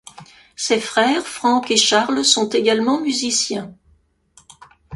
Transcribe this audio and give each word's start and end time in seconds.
Ses 0.55 0.79
frères 0.79 1.21
Frank 1.27 1.69
et 1.69 1.77
Charles 1.77 2.25
sont 2.25 2.49
également 2.49 2.99
musiciens. 2.99 3.71